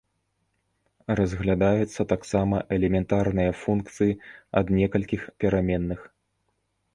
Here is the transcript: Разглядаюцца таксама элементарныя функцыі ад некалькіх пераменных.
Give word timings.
Разглядаюцца 1.19 2.01
таксама 2.13 2.55
элементарныя 2.77 3.51
функцыі 3.61 4.17
ад 4.63 4.73
некалькіх 4.79 5.21
пераменных. 5.45 6.01